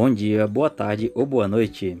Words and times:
bom 0.00 0.14
dia, 0.14 0.46
boa 0.46 0.70
tarde 0.70 1.10
ou 1.12 1.26
boa 1.26 1.48
noite. 1.48 2.00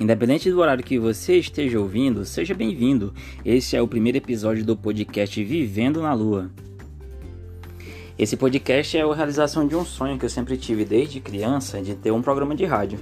Independente 0.00 0.50
do 0.50 0.58
horário 0.58 0.82
que 0.82 0.98
você 0.98 1.36
esteja 1.36 1.78
ouvindo, 1.78 2.24
seja 2.24 2.52
bem-vindo. 2.52 3.14
Esse 3.44 3.76
é 3.76 3.80
o 3.80 3.86
primeiro 3.86 4.18
episódio 4.18 4.64
do 4.64 4.76
podcast 4.76 5.44
Vivendo 5.44 6.02
na 6.02 6.12
Lua. 6.12 6.50
Esse 8.18 8.36
podcast 8.36 8.98
é 8.98 9.02
a 9.02 9.14
realização 9.14 9.68
de 9.68 9.76
um 9.76 9.84
sonho 9.84 10.18
que 10.18 10.24
eu 10.24 10.28
sempre 10.28 10.56
tive 10.56 10.84
desde 10.84 11.20
criança, 11.20 11.80
de 11.80 11.94
ter 11.94 12.10
um 12.10 12.20
programa 12.20 12.56
de 12.56 12.64
rádio. 12.64 12.98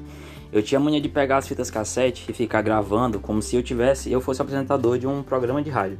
Eu 0.52 0.62
tinha 0.62 0.78
a 0.78 0.84
mania 0.84 1.00
de 1.00 1.08
pegar 1.08 1.38
as 1.38 1.48
fitas 1.48 1.70
cassete 1.70 2.26
e 2.28 2.34
ficar 2.34 2.60
gravando 2.60 3.18
como 3.18 3.40
se 3.40 3.56
eu 3.56 3.62
tivesse, 3.62 4.12
eu 4.12 4.20
fosse 4.20 4.42
apresentador 4.42 4.98
de 4.98 5.06
um 5.06 5.22
programa 5.22 5.62
de 5.62 5.70
rádio. 5.70 5.98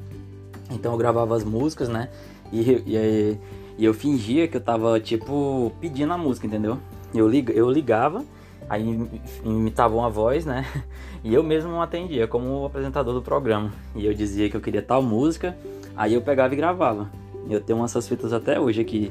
Então 0.71 0.93
eu 0.93 0.99
gravava 0.99 1.35
as 1.35 1.43
músicas, 1.43 1.89
né? 1.89 2.11
E, 2.53 2.71
e, 2.87 3.39
e 3.79 3.85
eu 3.87 3.95
fingia 3.95 4.47
que 4.47 4.59
eu 4.59 4.61
tava, 4.61 5.01
tipo, 5.01 5.73
pedindo 5.81 6.13
a 6.13 6.19
música, 6.19 6.47
entendeu? 6.47 6.79
Eu, 7.15 7.29
lig, 7.29 7.51
eu 7.55 7.71
ligava, 7.71 8.25
aí 8.69 9.09
imitava 9.45 9.95
uma 9.95 10.11
voz, 10.11 10.45
né? 10.45 10.67
E 11.25 11.33
eu 11.33 11.43
mesmo 11.43 11.71
não 11.71 11.81
atendia 11.81 12.29
como 12.29 12.67
apresentador 12.67 13.15
do 13.15 13.23
programa. 13.23 13.73
E 13.97 14.05
eu 14.05 14.13
dizia 14.13 14.51
que 14.51 14.55
eu 14.55 14.61
queria 14.61 14.83
tal 14.83 15.03
música, 15.03 15.57
aí 15.97 16.13
eu 16.13 16.21
pegava 16.21 16.53
e 16.53 16.57
gravava. 16.59 17.09
Eu 17.49 17.63
tenho 17.63 17.83
essas 17.83 18.07
fitas 18.07 18.31
até 18.31 18.61
hoje 18.61 18.83
aqui. 18.83 19.11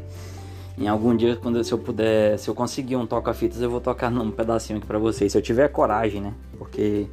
Em 0.77 0.87
algum 0.87 1.15
dia, 1.15 1.35
quando 1.35 1.63
se 1.63 1.71
eu 1.71 1.77
puder, 1.79 2.37
se 2.37 2.47
eu 2.47 2.53
conseguir 2.53 2.97
um 2.97 3.07
toca-fitas, 3.07 3.61
eu 3.61 3.69
vou 3.69 3.81
tocar 3.81 4.11
num 4.11 4.29
pedacinho 4.29 4.77
aqui 4.77 4.85
pra 4.85 4.99
vocês. 4.99 5.31
Se 5.31 5.37
eu 5.39 5.41
tiver 5.41 5.67
coragem, 5.69 6.21
né? 6.21 6.33
Porque 6.55 7.07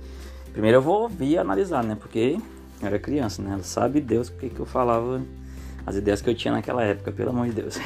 primeiro 0.52 0.76
eu 0.76 0.82
vou 0.82 1.02
ouvir 1.02 1.30
e 1.30 1.38
analisar, 1.38 1.82
né? 1.82 1.96
Porque 1.98 2.38
eu 2.80 2.86
era 2.86 2.98
criança, 2.98 3.40
né? 3.42 3.58
Sabe 3.62 4.02
Deus 4.02 4.28
o 4.28 4.32
que, 4.32 4.50
que 4.50 4.60
eu 4.60 4.66
falava, 4.66 5.22
as 5.86 5.96
ideias 5.96 6.20
que 6.22 6.28
eu 6.28 6.34
tinha 6.34 6.52
naquela 6.52 6.82
época, 6.82 7.12
pelo 7.12 7.30
amor 7.30 7.46
de 7.46 7.52
Deus. 7.52 7.78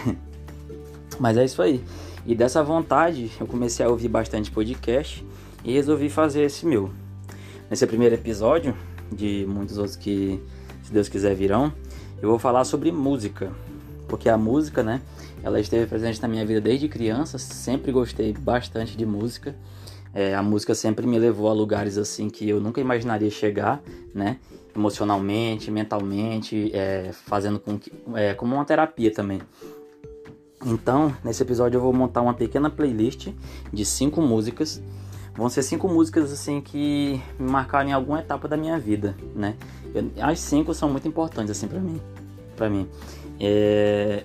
Mas 1.19 1.37
é 1.37 1.45
isso 1.45 1.63
aí. 1.63 1.83
E 2.27 2.35
dessa 2.35 2.63
vontade, 2.63 3.31
eu 3.39 3.47
comecei 3.47 3.85
a 3.85 3.89
ouvir 3.89 4.09
bastante 4.09 4.51
podcast 4.51 5.25
e 5.63 5.73
resolvi 5.73 6.09
fazer 6.09 6.43
esse 6.43 6.65
meu. 6.65 6.91
Nesse 7.69 7.87
primeiro 7.87 8.15
episódio, 8.15 8.75
de 9.13 9.45
muitos 9.47 9.77
outros 9.77 9.95
que, 9.95 10.43
se 10.83 10.91
Deus 10.91 11.09
quiser, 11.09 11.35
virão, 11.35 11.73
eu 12.23 12.31
vou 12.31 12.39
falar 12.39 12.65
sobre 12.65 12.91
música. 12.91 13.53
Porque 14.09 14.29
a 14.29 14.39
música, 14.39 14.83
né, 14.83 15.03
ela 15.43 15.61
esteve 15.61 15.87
presente 15.87 16.21
na 16.23 16.29
minha 16.29 16.47
vida 16.47 16.61
desde 16.63 16.89
criança, 16.89 17.37
sempre 17.37 17.93
gostei 17.93 18.33
bastante 18.33 18.97
de 18.97 19.05
música. 19.05 19.55
É, 20.15 20.35
a 20.35 20.43
música 20.43 20.75
sempre 20.75 21.07
me 21.07 21.19
levou 21.19 21.49
a 21.49 21.53
lugares 21.53 21.99
assim 21.99 22.31
que 22.31 22.49
eu 22.49 22.61
nunca 22.61 22.81
imaginaria 22.81 23.31
chegar, 23.31 23.83
né? 24.15 24.39
Emocionalmente, 24.75 25.71
mentalmente, 25.71 26.71
é, 26.73 27.11
fazendo 27.13 27.59
com 27.59 27.79
que, 27.79 27.93
é, 28.15 28.33
como 28.33 28.55
uma 28.55 28.65
terapia 28.65 29.13
também. 29.13 29.41
Então, 30.65 31.15
nesse 31.23 31.43
episódio 31.43 31.77
eu 31.77 31.83
vou 31.83 31.93
montar 31.93 32.23
uma 32.23 32.33
pequena 32.33 32.71
playlist 32.71 33.29
de 33.73 33.85
cinco 33.85 34.23
músicas. 34.23 34.83
Vão 35.37 35.49
ser 35.49 35.63
cinco 35.63 35.89
músicas 35.89 36.33
assim 36.33 36.61
que 36.61 37.21
me 37.39 37.51
marcaram 37.51 37.91
em 37.91 37.93
alguma 37.93 38.21
etapa 38.21 38.49
da 38.49 38.57
minha 38.57 38.79
vida, 38.79 39.17
né? 39.35 39.57
Eu, 39.95 40.11
as 40.23 40.41
cinco 40.41 40.73
são 40.73 40.89
muito 40.89 41.07
importantes 41.07 41.51
assim 41.51 41.67
para 41.67 41.81
mim, 41.81 42.01
para 42.57 42.71
mim. 42.71 42.89
É, 43.39 44.25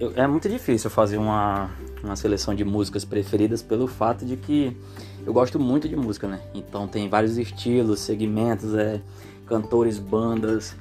eu, 0.00 0.12
é 0.16 0.26
muito 0.26 0.48
difícil 0.48 0.88
fazer 0.90 1.18
uma, 1.18 1.70
uma 2.02 2.16
seleção 2.16 2.54
de 2.54 2.64
músicas 2.64 3.04
preferidas 3.04 3.62
pelo 3.62 3.86
fato 3.86 4.24
de 4.24 4.36
que 4.36 4.76
eu 5.24 5.32
gosto 5.32 5.60
muito 5.60 5.88
de 5.88 5.94
música, 5.94 6.26
né? 6.26 6.40
Então 6.54 6.88
tem 6.88 7.08
vários 7.08 7.36
estilos, 7.36 8.00
segmentos, 8.00 8.74
é, 8.74 9.00
cantores, 9.46 9.98
bandas. 9.98 10.74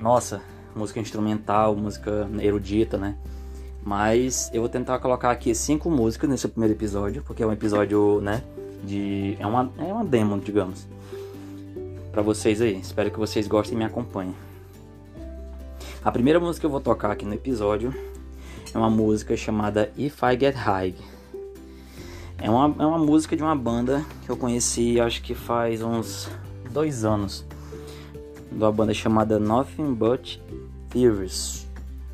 Nossa, 0.00 0.42
música 0.74 1.00
instrumental, 1.00 1.74
música 1.76 2.28
erudita, 2.40 2.98
né? 2.98 3.16
Mas 3.88 4.50
eu 4.52 4.60
vou 4.60 4.68
tentar 4.68 4.98
colocar 4.98 5.30
aqui 5.30 5.54
cinco 5.54 5.90
músicas 5.90 6.28
nesse 6.28 6.46
primeiro 6.46 6.74
episódio, 6.74 7.22
porque 7.22 7.42
é 7.42 7.46
um 7.46 7.52
episódio, 7.52 8.20
né, 8.20 8.44
de 8.84 9.34
é 9.40 9.46
uma 9.46 9.72
é 9.78 9.84
uma 9.84 10.04
demo, 10.04 10.38
digamos. 10.38 10.86
Para 12.12 12.20
vocês 12.20 12.60
aí. 12.60 12.78
Espero 12.78 13.10
que 13.10 13.18
vocês 13.18 13.48
gostem 13.48 13.76
e 13.76 13.78
me 13.78 13.86
acompanhem. 13.86 14.34
A 16.04 16.12
primeira 16.12 16.38
música 16.38 16.60
que 16.60 16.66
eu 16.66 16.70
vou 16.70 16.82
tocar 16.82 17.12
aqui 17.12 17.24
no 17.24 17.32
episódio 17.32 17.94
é 18.74 18.76
uma 18.76 18.90
música 18.90 19.34
chamada 19.38 19.90
If 19.96 20.22
I 20.22 20.38
Get 20.38 20.54
High. 20.54 20.94
É 22.36 22.50
uma, 22.50 22.74
é 22.78 22.86
uma 22.86 22.98
música 22.98 23.34
de 23.34 23.42
uma 23.42 23.56
banda 23.56 24.04
que 24.22 24.30
eu 24.30 24.36
conheci 24.36 25.00
acho 25.00 25.22
que 25.22 25.34
faz 25.34 25.80
uns 25.80 26.28
dois 26.70 27.06
anos. 27.06 27.42
De 28.52 28.62
uma 28.62 28.70
banda 28.70 28.92
chamada 28.92 29.38
Nothing 29.38 29.94
But 29.94 30.38
Thieves. 30.90 31.67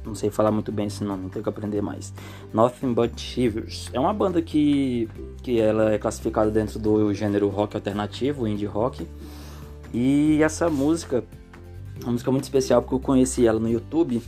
Não 0.04 0.14
sei 0.14 0.30
falar 0.30 0.50
muito 0.50 0.70
bem 0.70 0.86
esse 0.86 1.02
nome, 1.02 1.30
tenho 1.30 1.42
que 1.42 1.48
aprender 1.48 1.80
mais. 1.80 2.12
Nothing 2.52 2.92
But 2.92 3.18
Shivers. 3.18 3.88
É 3.92 3.98
uma 3.98 4.12
banda 4.12 4.42
que, 4.42 5.08
que 5.42 5.58
ela 5.58 5.92
é 5.92 5.98
classificada 5.98 6.50
dentro 6.50 6.78
do 6.78 7.12
gênero 7.14 7.48
rock 7.48 7.76
alternativo, 7.76 8.46
indie 8.46 8.66
rock. 8.66 9.06
E 9.92 10.42
essa 10.42 10.68
música, 10.68 11.24
uma 12.02 12.12
música 12.12 12.30
muito 12.30 12.44
especial 12.44 12.82
porque 12.82 12.94
eu 12.94 13.00
conheci 13.00 13.46
ela 13.46 13.58
no 13.58 13.68
YouTube. 13.68 14.22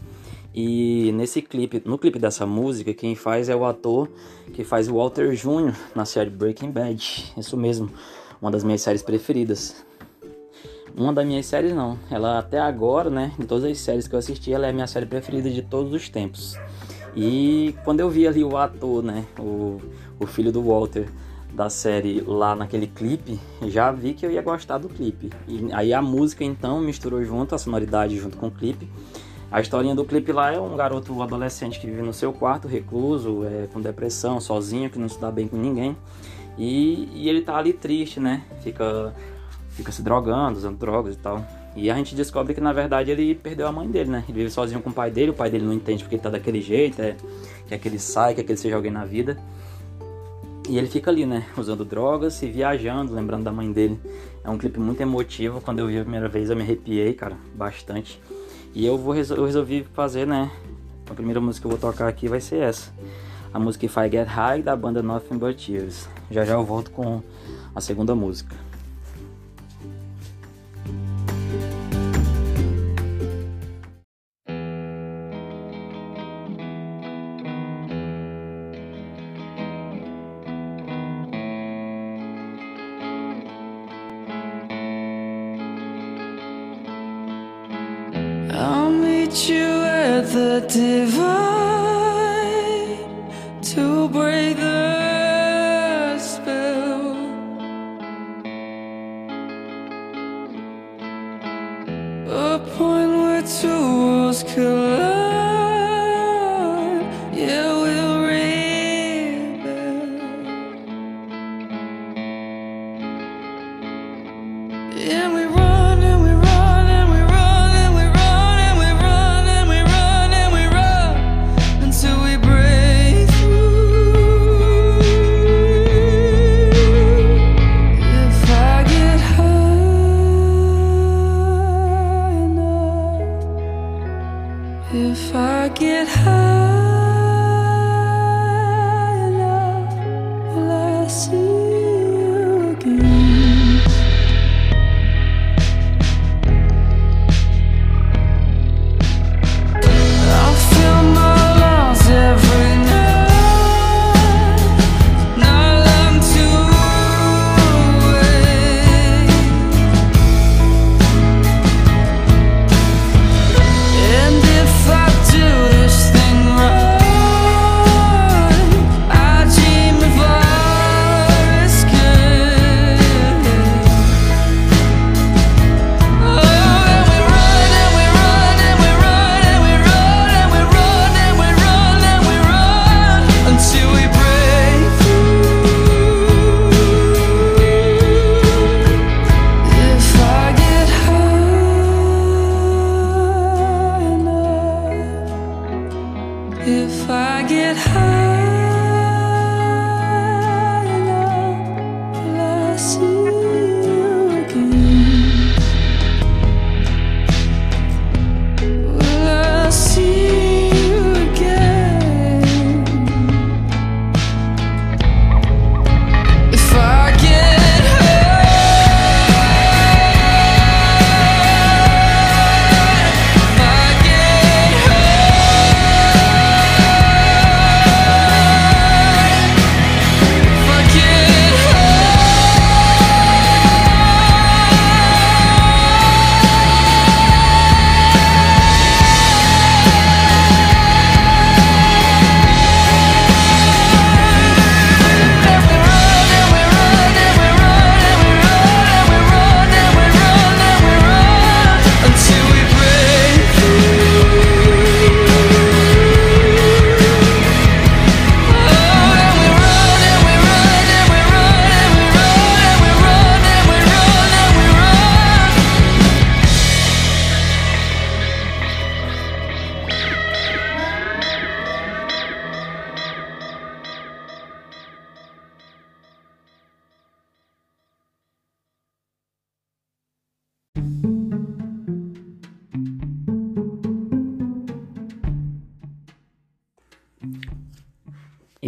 E 0.54 1.12
nesse 1.12 1.42
clipe, 1.42 1.82
no 1.84 1.98
clipe 1.98 2.18
dessa 2.18 2.46
música, 2.46 2.94
quem 2.94 3.14
faz 3.14 3.50
é 3.50 3.54
o 3.54 3.66
ator 3.66 4.08
que 4.54 4.64
faz 4.64 4.88
o 4.88 4.94
Walter 4.94 5.34
Jr. 5.34 5.74
na 5.94 6.06
série 6.06 6.30
Breaking 6.30 6.70
Bad. 6.70 7.34
Isso 7.36 7.56
mesmo, 7.58 7.90
uma 8.40 8.50
das 8.50 8.64
minhas 8.64 8.80
séries 8.80 9.02
preferidas 9.02 9.84
uma 10.96 11.12
das 11.12 11.26
minhas 11.26 11.46
séries 11.46 11.74
não. 11.74 11.98
Ela 12.10 12.38
até 12.38 12.58
agora, 12.58 13.10
né, 13.10 13.32
de 13.38 13.46
todas 13.46 13.64
as 13.70 13.78
séries 13.78 14.08
que 14.08 14.14
eu 14.14 14.18
assisti, 14.18 14.52
ela 14.52 14.66
é 14.66 14.70
a 14.70 14.72
minha 14.72 14.86
série 14.86 15.06
preferida 15.06 15.50
de 15.50 15.62
todos 15.62 15.92
os 15.92 16.08
tempos. 16.08 16.58
E 17.14 17.74
quando 17.84 18.00
eu 18.00 18.10
vi 18.10 18.26
ali 18.26 18.42
o 18.42 18.56
ator, 18.56 19.02
né, 19.02 19.24
o, 19.38 19.80
o 20.18 20.26
filho 20.26 20.50
do 20.50 20.62
Walter 20.62 21.08
da 21.52 21.70
série 21.70 22.20
lá 22.20 22.54
naquele 22.54 22.86
clipe, 22.86 23.38
já 23.68 23.90
vi 23.90 24.12
que 24.12 24.24
eu 24.24 24.30
ia 24.30 24.42
gostar 24.42 24.78
do 24.78 24.88
clipe. 24.88 25.30
E 25.46 25.68
aí 25.72 25.92
a 25.92 26.02
música 26.02 26.44
então 26.44 26.80
misturou 26.80 27.24
junto, 27.24 27.54
a 27.54 27.58
sonoridade 27.58 28.16
junto 28.18 28.36
com 28.36 28.48
o 28.48 28.50
clipe. 28.50 28.88
A 29.50 29.60
historinha 29.60 29.94
do 29.94 30.04
clipe 30.04 30.32
lá 30.32 30.52
é 30.52 30.60
um 30.60 30.76
garoto 30.76 31.22
adolescente 31.22 31.78
que 31.78 31.86
vive 31.86 32.02
no 32.02 32.12
seu 32.12 32.32
quarto, 32.32 32.66
recluso, 32.66 33.44
é, 33.44 33.68
com 33.72 33.80
depressão, 33.80 34.40
sozinho, 34.40 34.90
que 34.90 34.98
não 34.98 35.08
se 35.08 35.20
dá 35.20 35.30
bem 35.30 35.46
com 35.46 35.56
ninguém. 35.56 35.96
E, 36.58 37.08
e 37.14 37.28
ele 37.28 37.42
tá 37.42 37.56
ali 37.56 37.72
triste, 37.72 38.18
né? 38.18 38.42
Fica 38.60 39.14
fica 39.76 39.92
se 39.92 40.02
drogando, 40.02 40.58
usando 40.58 40.78
drogas 40.78 41.14
e 41.14 41.18
tal. 41.18 41.44
E 41.76 41.90
a 41.90 41.94
gente 41.94 42.14
descobre 42.14 42.54
que 42.54 42.60
na 42.60 42.72
verdade 42.72 43.10
ele 43.10 43.34
perdeu 43.34 43.66
a 43.66 43.72
mãe 43.72 43.86
dele, 43.86 44.10
né? 44.10 44.24
Ele 44.26 44.38
vive 44.38 44.50
sozinho 44.50 44.80
com 44.80 44.88
o 44.88 44.92
pai 44.92 45.10
dele, 45.10 45.30
o 45.30 45.34
pai 45.34 45.50
dele 45.50 45.66
não 45.66 45.74
entende 45.74 46.02
porque 46.02 46.14
ele 46.14 46.22
tá 46.22 46.30
daquele 46.30 46.62
jeito, 46.62 47.00
é, 47.02 47.14
quer 47.68 47.78
que 47.78 47.86
ele 47.86 47.98
saia, 47.98 48.34
quer 48.34 48.42
que 48.42 48.50
ele 48.50 48.58
seja 48.58 48.74
alguém 48.74 48.90
na 48.90 49.04
vida. 49.04 49.36
E 50.68 50.78
ele 50.78 50.88
fica 50.88 51.10
ali, 51.10 51.26
né? 51.26 51.46
Usando 51.56 51.84
drogas 51.84 52.42
e 52.42 52.48
viajando, 52.48 53.14
lembrando 53.14 53.44
da 53.44 53.52
mãe 53.52 53.70
dele. 53.70 54.00
É 54.42 54.48
um 54.48 54.56
clipe 54.56 54.80
muito 54.80 55.00
emotivo. 55.00 55.60
Quando 55.60 55.78
eu 55.80 55.86
vi 55.86 55.98
a 55.98 56.02
primeira 56.02 56.28
vez 56.28 56.50
eu 56.50 56.56
me 56.56 56.62
arrepiei, 56.62 57.12
cara, 57.12 57.36
bastante. 57.54 58.20
E 58.74 58.84
eu, 58.84 58.96
vou, 58.96 59.14
eu 59.14 59.44
resolvi 59.44 59.86
fazer, 59.92 60.26
né? 60.26 60.50
A 61.08 61.14
primeira 61.14 61.40
música 61.40 61.68
que 61.68 61.72
eu 61.72 61.78
vou 61.78 61.92
tocar 61.92 62.08
aqui 62.08 62.26
vai 62.26 62.40
ser 62.40 62.56
essa. 62.62 62.90
A 63.54 63.60
música 63.60 63.86
If 63.86 63.96
I 63.96 64.10
Get 64.10 64.26
High 64.26 64.62
da 64.62 64.74
banda 64.74 65.02
Nothing 65.02 65.38
But 65.38 65.56
Tears. 65.56 66.08
Já 66.30 66.44
já 66.44 66.54
eu 66.54 66.64
volto 66.64 66.90
com 66.90 67.22
a 67.74 67.80
segunda 67.80 68.14
música. 68.14 68.56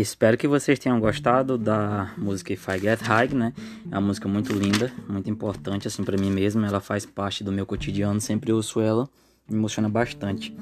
Espero 0.08 0.38
que 0.38 0.48
vocês 0.48 0.78
tenham 0.78 0.98
gostado 0.98 1.58
da 1.58 2.14
música 2.16 2.50
If 2.54 2.66
I 2.66 2.78
Get 2.78 3.02
High, 3.02 3.34
né? 3.34 3.52
É 3.92 3.94
uma 3.98 4.06
música 4.06 4.26
muito 4.26 4.54
linda, 4.54 4.90
muito 5.06 5.28
importante 5.28 5.86
assim 5.86 6.02
para 6.02 6.16
mim 6.16 6.30
mesmo. 6.30 6.64
Ela 6.64 6.80
faz 6.80 7.04
parte 7.04 7.44
do 7.44 7.52
meu 7.52 7.66
cotidiano, 7.66 8.18
sempre 8.18 8.50
ouço 8.50 8.80
ela, 8.80 9.06
me 9.46 9.58
emociona 9.58 9.86
bastante. 9.86 10.56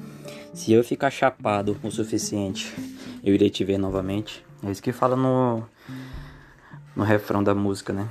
Se 0.53 0.73
eu 0.73 0.83
ficar 0.83 1.09
chapado 1.09 1.77
o 1.81 1.89
suficiente, 1.89 2.75
eu 3.23 3.33
irei 3.33 3.49
te 3.49 3.63
ver 3.63 3.77
novamente. 3.77 4.43
É 4.61 4.69
isso 4.69 4.83
que 4.83 4.91
fala 4.91 5.15
no 5.15 5.63
no 6.93 7.05
refrão 7.05 7.41
da 7.41 7.55
música, 7.55 7.93
né? 7.93 8.09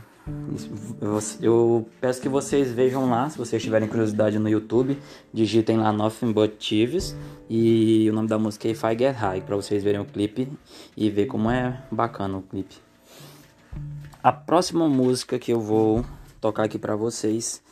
Eu, 1.40 1.88
peço 2.00 2.20
que 2.20 2.28
vocês 2.28 2.73
vejam 2.73 3.08
lá, 3.08 3.31
se 3.31 3.38
vocês 3.38 3.62
tiverem 3.62 3.88
curiosidade 3.88 4.38
no 4.38 4.49
YouTube, 4.49 4.99
digitem 5.32 5.76
lá 5.76 5.93
Nothing 5.93 6.32
But 6.32 6.56
Thieves 6.58 7.17
e 7.49 8.08
o 8.11 8.12
nome 8.12 8.26
da 8.26 8.37
música 8.37 8.67
é 8.67 8.73
If 8.73 8.82
I 8.82 8.99
Get 8.99 9.14
High, 9.14 9.43
pra 9.43 9.55
vocês 9.55 9.84
verem 9.84 10.00
o 10.00 10.05
clipe 10.05 10.49
e 10.96 11.08
ver 11.11 11.26
como 11.26 11.49
é 11.49 11.81
bacana 11.93 12.38
o 12.38 12.43
clipe. 12.43 12.75
A 14.20 14.32
próxima 14.32 14.88
música 14.88 15.38
que 15.38 15.52
eu 15.52 15.61
vou 15.61 16.05
tocar 16.40 16.64
aqui 16.64 16.78
pra 16.78 16.96
vocês 16.96 17.62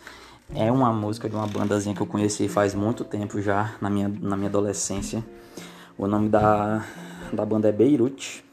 é 0.54 0.70
uma 0.70 0.92
música 0.92 1.28
de 1.28 1.34
uma 1.34 1.48
bandazinha 1.48 1.94
que 1.94 2.00
eu 2.00 2.06
conheci 2.06 2.46
faz 2.46 2.72
muito 2.72 3.02
tempo 3.02 3.40
já, 3.42 3.74
na 3.80 3.90
minha, 3.90 4.08
na 4.08 4.36
minha 4.36 4.48
adolescência. 4.48 5.24
O 5.98 6.06
nome 6.06 6.28
da, 6.28 6.84
da 7.32 7.44
banda 7.44 7.68
é 7.68 7.72
Beirut. 7.72 8.44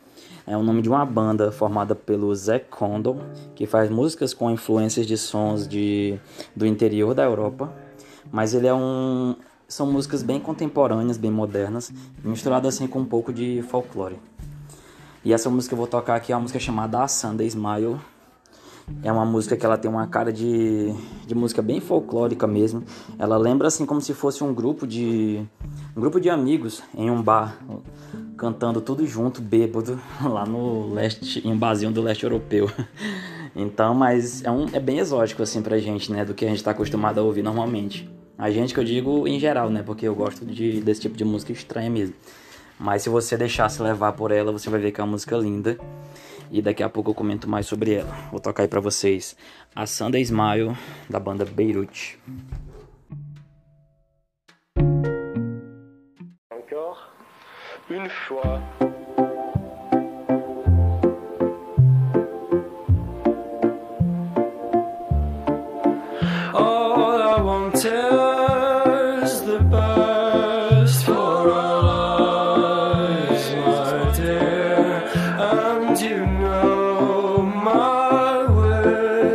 É 0.45 0.57
o 0.57 0.63
nome 0.63 0.81
de 0.81 0.89
uma 0.89 1.05
banda 1.05 1.51
formada 1.51 1.93
pelo 1.93 2.33
Zé 2.33 2.57
Condon, 2.57 3.19
que 3.55 3.67
faz 3.67 3.89
músicas 3.89 4.33
com 4.33 4.49
influências 4.49 5.05
de 5.05 5.17
sons 5.17 5.67
de, 5.67 6.17
do 6.55 6.65
interior 6.65 7.13
da 7.13 7.23
Europa. 7.23 7.71
Mas 8.31 8.53
ele 8.53 8.67
é 8.67 8.73
um. 8.73 9.35
São 9.67 9.89
músicas 9.89 10.21
bem 10.23 10.39
contemporâneas, 10.39 11.17
bem 11.17 11.31
modernas, 11.31 11.93
misturadas 12.23 12.75
assim 12.75 12.87
com 12.87 12.99
um 12.99 13.05
pouco 13.05 13.31
de 13.31 13.61
folclore. 13.69 14.19
E 15.23 15.31
essa 15.31 15.49
música 15.49 15.69
que 15.69 15.73
eu 15.75 15.77
vou 15.77 15.87
tocar 15.87 16.15
aqui 16.15 16.33
é 16.33 16.35
uma 16.35 16.41
música 16.41 16.59
chamada 16.59 17.03
A 17.03 17.07
Sunday 17.07 17.47
Smile. 17.47 17.97
É 19.03 19.11
uma 19.11 19.25
música 19.25 19.55
que 19.55 19.65
ela 19.65 19.77
tem 19.77 19.89
uma 19.89 20.07
cara 20.07 20.33
de, 20.33 20.93
de 21.25 21.35
música 21.35 21.61
bem 21.61 21.79
folclórica 21.79 22.47
mesmo. 22.47 22.83
Ela 23.17 23.37
lembra 23.37 23.67
assim 23.67 23.85
como 23.85 24.01
se 24.01 24.13
fosse 24.13 24.43
um 24.43 24.53
grupo 24.53 24.85
de 24.85 25.45
um 25.95 26.01
grupo 26.01 26.19
de 26.19 26.29
amigos 26.29 26.83
em 26.93 27.09
um 27.09 27.21
bar 27.21 27.57
cantando 28.41 28.81
tudo 28.81 29.05
junto, 29.05 29.39
bêbado, 29.39 30.01
lá 30.19 30.47
no 30.47 30.91
leste, 30.95 31.47
em 31.47 31.51
um 31.51 31.57
barzinho 31.57 31.91
do 31.91 32.01
leste 32.01 32.23
europeu. 32.23 32.71
Então, 33.55 33.93
mas 33.93 34.43
é, 34.43 34.49
um, 34.49 34.65
é 34.73 34.79
bem 34.79 34.97
exótico 34.97 35.43
assim 35.43 35.61
pra 35.61 35.77
gente, 35.77 36.11
né, 36.11 36.25
do 36.25 36.33
que 36.33 36.43
a 36.43 36.47
gente 36.47 36.63
tá 36.63 36.71
acostumado 36.71 37.19
a 37.19 37.23
ouvir 37.23 37.43
normalmente. 37.43 38.09
A 38.37 38.49
gente 38.49 38.73
que 38.73 38.79
eu 38.79 38.83
digo 38.83 39.27
em 39.27 39.39
geral, 39.39 39.69
né, 39.69 39.83
porque 39.83 40.07
eu 40.07 40.15
gosto 40.15 40.43
de, 40.43 40.81
desse 40.81 41.01
tipo 41.01 41.15
de 41.15 41.23
música 41.23 41.51
estranha 41.51 41.89
mesmo. 41.89 42.15
Mas 42.79 43.03
se 43.03 43.09
você 43.09 43.37
deixar 43.37 43.69
se 43.69 43.83
levar 43.83 44.13
por 44.13 44.31
ela, 44.31 44.51
você 44.51 44.69
vai 44.69 44.79
ver 44.79 44.91
que 44.91 44.99
é 44.99 45.03
uma 45.03 45.11
música 45.11 45.35
linda. 45.35 45.77
E 46.49 46.61
daqui 46.61 46.81
a 46.81 46.89
pouco 46.89 47.11
eu 47.11 47.13
comento 47.13 47.47
mais 47.47 47.67
sobre 47.67 47.93
ela. 47.93 48.11
Vou 48.31 48.39
tocar 48.39 48.63
aí 48.63 48.69
pra 48.69 48.79
vocês 48.79 49.35
a 49.75 49.85
Sunday 49.85 50.21
Smile 50.21 50.75
da 51.09 51.19
banda 51.19 51.45
Beirut. 51.45 52.17
Une 57.89 58.09
fois. 58.09 58.59
All 66.53 67.21
I 67.21 67.41
want 67.41 67.75
is 67.75 69.41
the 69.41 69.59
best 69.75 71.05
for 71.05 71.13
our 71.13 71.83
lives, 71.83 73.49
my 73.65 74.11
dear. 74.15 75.03
And 75.39 75.99
you 75.99 76.25
know 76.25 77.41
my 77.41 78.45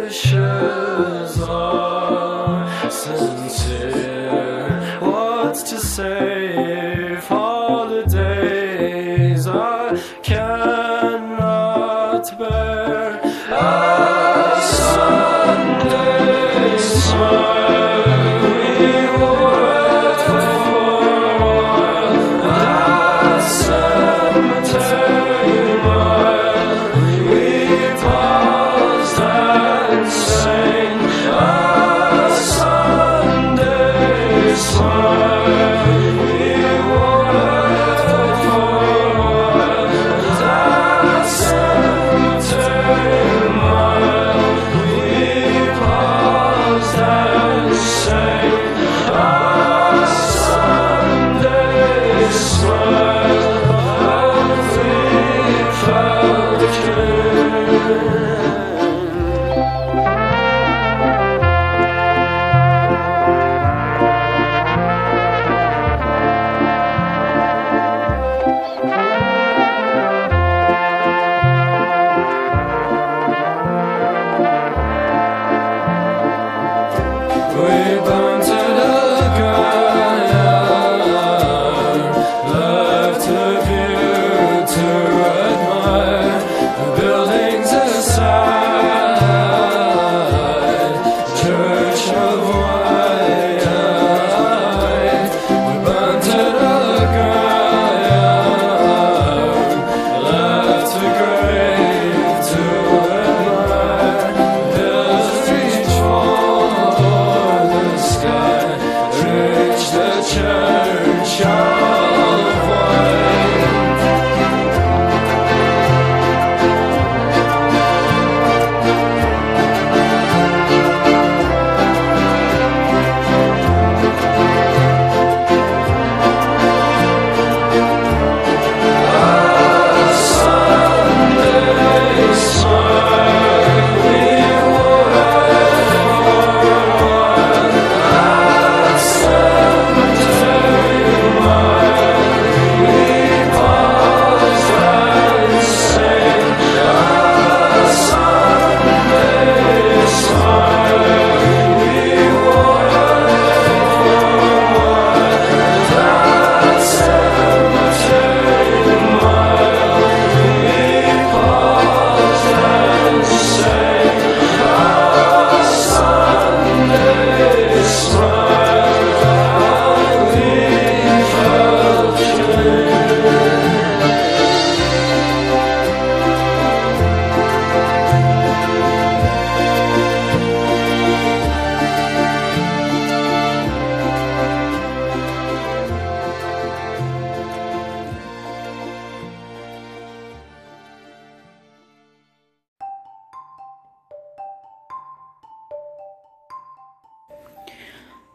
wishes 0.09 1.41
are 1.43 2.91
sincere. 2.91 4.99
What's 5.01 5.63
to 5.71 5.79
say 5.81 6.36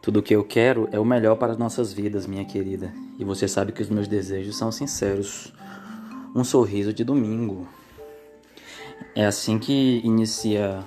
Tudo 0.02 0.18
o 0.18 0.22
que 0.22 0.34
eu 0.34 0.42
quero 0.42 0.88
é 0.90 0.98
o 0.98 1.04
melhor 1.04 1.36
para 1.36 1.52
as 1.52 1.58
nossas 1.58 1.92
vidas, 1.92 2.26
minha 2.26 2.44
querida. 2.44 2.92
E 3.20 3.24
você 3.24 3.46
sabe 3.46 3.70
que 3.70 3.80
os 3.80 3.88
meus 3.88 4.08
desejos 4.08 4.58
são 4.58 4.72
sinceros. 4.72 5.52
Um 6.34 6.42
sorriso 6.42 6.92
de 6.92 7.04
domingo. 7.04 7.68
É 9.14 9.24
assim 9.24 9.60
que 9.60 10.00
inicia 10.02 10.82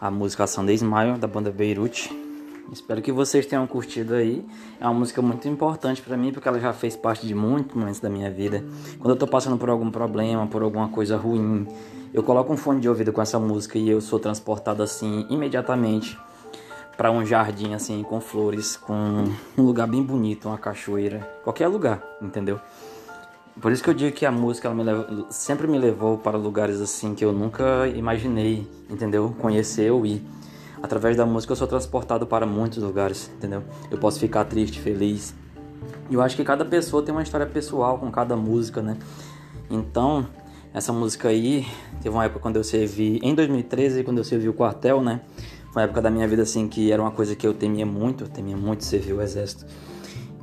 a 0.00 0.10
música 0.10 0.46
Sunday 0.46 0.74
Smile 0.74 1.18
da 1.18 1.26
banda 1.26 1.50
Beirute. 1.50 2.10
Espero 2.72 3.02
que 3.02 3.12
vocês 3.12 3.44
tenham 3.44 3.66
curtido 3.66 4.14
aí. 4.14 4.42
É 4.80 4.86
uma 4.86 4.94
música 4.94 5.20
muito 5.20 5.46
importante 5.46 6.00
para 6.00 6.16
mim 6.16 6.32
porque 6.32 6.48
ela 6.48 6.58
já 6.58 6.72
fez 6.72 6.96
parte 6.96 7.26
de 7.26 7.34
muitos 7.34 7.76
momentos 7.76 8.00
da 8.00 8.08
minha 8.08 8.30
vida. 8.30 8.64
Quando 8.98 9.10
eu 9.10 9.16
tô 9.16 9.26
passando 9.26 9.58
por 9.58 9.68
algum 9.68 9.90
problema, 9.90 10.46
por 10.46 10.62
alguma 10.62 10.88
coisa 10.88 11.18
ruim, 11.18 11.68
eu 12.14 12.22
coloco 12.22 12.54
um 12.54 12.56
fone 12.56 12.80
de 12.80 12.88
ouvido 12.88 13.12
com 13.12 13.20
essa 13.20 13.38
música 13.38 13.78
e 13.78 13.86
eu 13.86 14.00
sou 14.00 14.18
transportado 14.18 14.82
assim 14.82 15.26
imediatamente 15.28 16.16
para 16.96 17.10
um 17.10 17.24
jardim 17.24 17.74
assim 17.74 18.02
com 18.02 18.20
flores, 18.20 18.76
com 18.76 19.24
um 19.56 19.62
lugar 19.62 19.86
bem 19.86 20.02
bonito, 20.02 20.48
uma 20.48 20.58
cachoeira, 20.58 21.20
qualquer 21.44 21.68
lugar, 21.68 22.02
entendeu? 22.22 22.58
Por 23.60 23.72
isso 23.72 23.82
que 23.82 23.88
eu 23.88 23.94
digo 23.94 24.14
que 24.14 24.26
a 24.26 24.30
música 24.30 24.68
me 24.70 24.82
leva, 24.82 25.26
sempre 25.30 25.66
me 25.66 25.78
levou 25.78 26.18
para 26.18 26.36
lugares 26.36 26.80
assim 26.80 27.14
que 27.14 27.24
eu 27.24 27.32
nunca 27.32 27.86
imaginei, 27.88 28.68
entendeu? 28.90 29.34
Conhecer 29.38 29.90
ou 29.90 30.04
ir. 30.04 30.22
Através 30.82 31.16
da 31.16 31.24
música 31.24 31.52
eu 31.52 31.56
sou 31.56 31.66
transportado 31.66 32.26
para 32.26 32.46
muitos 32.46 32.82
lugares, 32.82 33.30
entendeu? 33.34 33.62
Eu 33.90 33.98
posso 33.98 34.20
ficar 34.20 34.44
triste, 34.44 34.78
feliz. 34.78 35.34
E 36.10 36.14
eu 36.14 36.20
acho 36.20 36.36
que 36.36 36.44
cada 36.44 36.64
pessoa 36.64 37.02
tem 37.02 37.14
uma 37.14 37.22
história 37.22 37.46
pessoal 37.46 37.98
com 37.98 38.10
cada 38.10 38.36
música, 38.36 38.82
né? 38.82 38.98
Então, 39.70 40.26
essa 40.74 40.92
música 40.92 41.28
aí, 41.28 41.66
teve 42.02 42.14
uma 42.14 42.26
época 42.26 42.40
quando 42.40 42.56
eu 42.56 42.64
servi, 42.64 43.18
em 43.22 43.34
2013, 43.34 44.04
quando 44.04 44.18
eu 44.18 44.24
servi 44.24 44.48
o 44.48 44.52
quartel, 44.52 45.00
né? 45.00 45.22
Foi 45.76 45.82
uma 45.82 45.88
época 45.88 46.00
da 46.00 46.10
minha 46.10 46.26
vida 46.26 46.42
assim 46.42 46.66
que 46.68 46.90
era 46.90 47.02
uma 47.02 47.10
coisa 47.10 47.36
que 47.36 47.46
eu 47.46 47.52
temia 47.52 47.84
muito, 47.84 48.24
eu 48.24 48.28
temia 48.28 48.56
muito 48.56 48.82
servir 48.82 49.12
o 49.12 49.20
exército. 49.20 49.66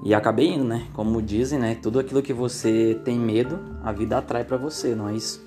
E 0.04 0.14
acabei 0.14 0.54
indo, 0.54 0.64
né? 0.64 0.86
Como 0.94 1.20
dizem, 1.24 1.58
né? 1.58 1.76
Tudo 1.82 1.98
aquilo 1.98 2.22
que 2.22 2.32
você 2.32 3.02
tem 3.04 3.18
medo, 3.18 3.60
a 3.84 3.92
vida 3.92 4.16
atrai 4.16 4.44
para 4.44 4.58
você, 4.58 4.94
não 4.94 5.10
é 5.10 5.16
isso? 5.16 5.44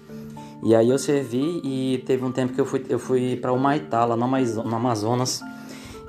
E 0.64 0.74
aí 0.74 0.90
eu 0.90 0.98
servi 0.98 1.60
e 1.62 2.02
teve 2.04 2.24
um 2.24 2.32
tempo 2.32 2.52
que 2.52 2.60
eu 2.60 2.66
fui, 2.66 2.84
eu 2.88 2.98
fui 2.98 3.36
para 3.36 3.52
Humaitá, 3.52 4.04
lá 4.04 4.16
no 4.16 4.24
Amazonas. 4.24 5.40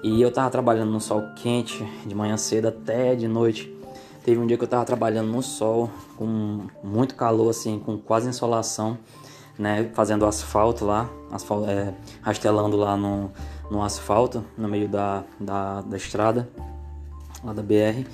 E 0.03 0.23
eu 0.23 0.31
tava 0.31 0.49
trabalhando 0.49 0.89
no 0.89 0.99
sol 0.99 1.21
quente, 1.35 1.87
de 2.03 2.15
manhã 2.15 2.35
cedo 2.35 2.69
até 2.69 3.13
de 3.13 3.27
noite. 3.27 3.71
Teve 4.25 4.39
um 4.39 4.47
dia 4.47 4.57
que 4.57 4.63
eu 4.63 4.67
tava 4.67 4.85
trabalhando 4.85 5.31
no 5.31 5.43
sol, 5.43 5.91
com 6.15 6.65
muito 6.83 7.13
calor, 7.13 7.51
assim, 7.51 7.77
com 7.77 7.95
quase 7.95 8.27
insolação, 8.27 8.97
né? 9.55 9.91
Fazendo 9.93 10.25
asfalto 10.25 10.83
lá, 10.83 11.07
asfalto, 11.31 11.69
é, 11.69 11.93
rastelando 12.23 12.75
lá 12.75 12.97
no, 12.97 13.29
no 13.69 13.83
asfalto, 13.83 14.43
no 14.57 14.67
meio 14.67 14.87
da, 14.87 15.23
da, 15.39 15.81
da 15.81 15.97
estrada 15.97 16.49
lá 17.43 17.53
da 17.53 17.61
BR 17.61 18.05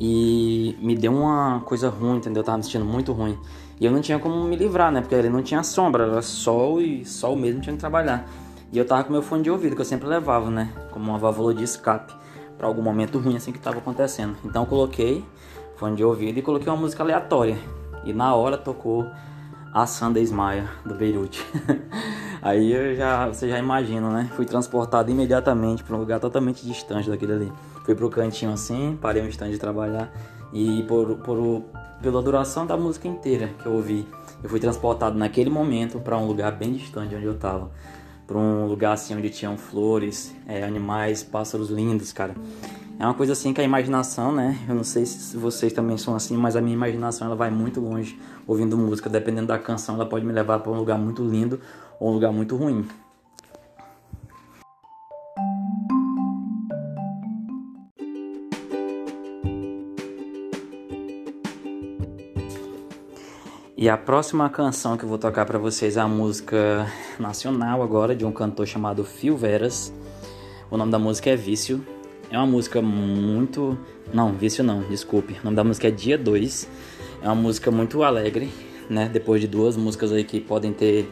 e 0.00 0.76
me 0.80 0.96
deu 0.96 1.12
uma 1.12 1.60
coisa 1.60 1.88
ruim, 1.88 2.16
entendeu? 2.16 2.40
Eu 2.40 2.44
tava 2.44 2.58
me 2.58 2.64
sentindo 2.64 2.84
muito 2.84 3.12
ruim. 3.12 3.38
E 3.80 3.86
eu 3.86 3.92
não 3.92 4.00
tinha 4.00 4.18
como 4.18 4.44
me 4.44 4.56
livrar, 4.56 4.92
né? 4.92 5.00
Porque 5.00 5.14
ele 5.14 5.28
não 5.28 5.42
tinha 5.42 5.62
sombra, 5.62 6.04
era 6.04 6.22
sol 6.22 6.80
e 6.80 7.04
sol 7.04 7.36
mesmo 7.36 7.60
tinha 7.60 7.74
que 7.74 7.80
trabalhar. 7.80 8.28
E 8.72 8.78
eu 8.78 8.86
tava 8.86 9.04
com 9.04 9.12
meu 9.12 9.22
fone 9.22 9.42
de 9.42 9.50
ouvido, 9.50 9.74
que 9.74 9.80
eu 9.82 9.86
sempre 9.86 10.06
levava, 10.08 10.50
né? 10.50 10.72
Como 10.90 11.10
uma 11.10 11.18
válvula 11.18 11.54
de 11.54 11.62
escape 11.62 12.12
para 12.56 12.66
algum 12.66 12.82
momento 12.82 13.18
ruim 13.18 13.36
assim 13.36 13.52
que 13.52 13.58
tava 13.58 13.78
acontecendo. 13.78 14.36
Então 14.44 14.62
eu 14.62 14.66
coloquei 14.66 15.24
fone 15.76 15.96
de 15.96 16.04
ouvido 16.04 16.38
e 16.38 16.42
coloquei 16.42 16.68
uma 16.72 16.78
música 16.78 17.02
aleatória. 17.02 17.58
E 18.04 18.12
na 18.12 18.34
hora 18.34 18.56
tocou 18.56 19.06
a 19.72 19.86
Sunday 19.86 20.22
Smile 20.24 20.68
do 20.84 20.94
Beirute. 20.94 21.44
Aí 22.42 22.72
eu 22.72 22.94
já, 22.94 23.28
você 23.28 23.48
já 23.48 23.58
imagina, 23.58 24.10
né? 24.10 24.30
Fui 24.36 24.44
transportado 24.44 25.10
imediatamente 25.10 25.82
para 25.82 25.96
um 25.96 25.98
lugar 26.00 26.20
totalmente 26.20 26.66
distante 26.66 27.08
daquele 27.08 27.32
ali. 27.32 27.52
Fui 27.84 27.94
pro 27.94 28.10
cantinho 28.10 28.52
assim, 28.52 28.98
parei 29.00 29.22
um 29.22 29.26
instante 29.26 29.52
de 29.52 29.58
trabalhar 29.58 30.12
e 30.52 30.82
por, 30.82 31.16
por 31.18 31.64
pela 32.02 32.20
duração 32.20 32.66
da 32.66 32.76
música 32.76 33.06
inteira 33.06 33.48
que 33.60 33.66
eu 33.66 33.74
ouvi, 33.74 34.06
eu 34.42 34.50
fui 34.50 34.58
transportado 34.58 35.16
naquele 35.16 35.48
momento 35.48 36.00
para 36.00 36.18
um 36.18 36.26
lugar 36.26 36.50
bem 36.52 36.72
distante 36.72 37.10
de 37.10 37.14
onde 37.14 37.26
eu 37.26 37.38
tava, 37.38 37.70
para 38.26 38.36
um 38.36 38.66
lugar 38.66 38.92
assim 38.92 39.14
onde 39.16 39.30
tinham 39.30 39.56
flores, 39.56 40.34
é, 40.46 40.64
animais, 40.64 41.22
pássaros 41.22 41.70
lindos, 41.70 42.12
cara. 42.12 42.34
É 43.02 43.04
uma 43.04 43.14
coisa 43.14 43.32
assim 43.32 43.52
que 43.52 43.60
a 43.60 43.64
imaginação, 43.64 44.30
né? 44.30 44.56
Eu 44.68 44.76
não 44.76 44.84
sei 44.84 45.04
se 45.04 45.36
vocês 45.36 45.72
também 45.72 45.98
são 45.98 46.14
assim, 46.14 46.36
mas 46.36 46.54
a 46.54 46.60
minha 46.60 46.76
imaginação 46.76 47.26
ela 47.26 47.34
vai 47.34 47.50
muito 47.50 47.80
longe 47.80 48.16
ouvindo 48.46 48.78
música. 48.78 49.10
Dependendo 49.10 49.48
da 49.48 49.58
canção, 49.58 49.96
ela 49.96 50.06
pode 50.06 50.24
me 50.24 50.32
levar 50.32 50.60
para 50.60 50.70
um 50.70 50.76
lugar 50.76 50.96
muito 50.96 51.24
lindo 51.24 51.60
ou 51.98 52.10
um 52.10 52.14
lugar 52.14 52.30
muito 52.30 52.54
ruim. 52.54 52.86
E 63.76 63.88
a 63.88 63.98
próxima 63.98 64.48
canção 64.48 64.96
que 64.96 65.02
eu 65.02 65.08
vou 65.08 65.18
tocar 65.18 65.44
para 65.44 65.58
vocês 65.58 65.96
é 65.96 66.00
a 66.00 66.06
música 66.06 66.86
nacional 67.18 67.82
agora 67.82 68.14
de 68.14 68.24
um 68.24 68.30
cantor 68.30 68.64
chamado 68.64 69.02
Phil 69.02 69.36
Veras. 69.36 69.92
O 70.70 70.76
nome 70.76 70.92
da 70.92 71.00
música 71.00 71.30
é 71.30 71.34
Vício. 71.34 71.84
É 72.32 72.38
uma 72.38 72.46
música 72.46 72.80
muito. 72.80 73.76
Não, 74.10 74.32
Vício 74.32 74.64
não, 74.64 74.80
desculpe. 74.84 75.34
O 75.42 75.44
nome 75.44 75.54
da 75.54 75.62
música 75.62 75.88
é 75.88 75.90
Dia 75.90 76.16
2. 76.16 76.66
É 77.20 77.26
uma 77.26 77.34
música 77.34 77.70
muito 77.70 78.02
alegre, 78.02 78.48
né? 78.88 79.06
Depois 79.12 79.38
de 79.38 79.46
duas 79.46 79.76
músicas 79.76 80.10
aí 80.12 80.24
que 80.24 80.40
podem 80.40 80.72
ter, 80.72 81.06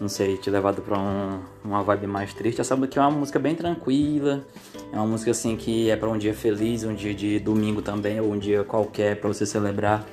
não 0.00 0.08
sei, 0.08 0.38
te 0.38 0.48
levado 0.48 0.80
pra 0.80 0.98
um, 0.98 1.40
uma 1.62 1.82
vibe 1.82 2.06
mais 2.06 2.32
triste. 2.32 2.58
Essa 2.58 2.74
aqui 2.74 2.98
é 2.98 3.02
uma 3.02 3.10
música 3.10 3.38
bem 3.38 3.54
tranquila. 3.54 4.46
É 4.90 4.96
uma 4.96 5.04
música 5.06 5.30
assim 5.30 5.58
que 5.58 5.90
é 5.90 5.96
para 5.96 6.08
um 6.08 6.16
dia 6.16 6.32
feliz, 6.32 6.84
um 6.84 6.94
dia 6.94 7.12
de 7.12 7.38
domingo 7.38 7.82
também, 7.82 8.18
ou 8.18 8.32
um 8.32 8.38
dia 8.38 8.64
qualquer 8.64 9.16
para 9.16 9.28
você 9.28 9.44
celebrar. 9.44 10.06